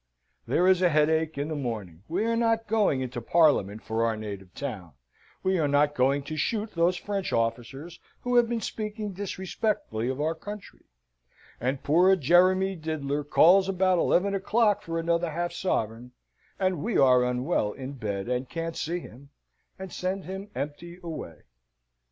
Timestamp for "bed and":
17.93-18.49